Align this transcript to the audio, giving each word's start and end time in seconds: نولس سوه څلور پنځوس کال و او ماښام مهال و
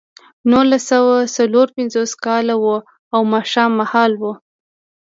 نولس 0.49 0.83
سوه 0.91 1.15
څلور 1.35 1.67
پنځوس 1.77 2.11
کال 2.25 2.47
و 2.63 2.65
او 3.13 3.21
ماښام 3.33 3.71
مهال 3.79 4.11
و 4.21 4.23